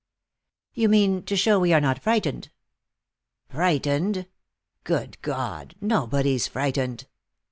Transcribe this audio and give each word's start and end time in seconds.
"You 0.73 0.89
mean, 0.89 1.21
to 1.25 1.35
show 1.37 1.59
we 1.59 1.73
are 1.73 1.79
not 1.79 2.01
frightened?" 2.01 2.49
"Frightened! 3.49 4.25
Good 4.83 5.21
God, 5.21 5.75
nobody's 5.79 6.47
frightened. 6.47 7.05